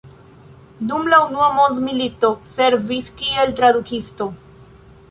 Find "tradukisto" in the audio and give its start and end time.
3.63-4.35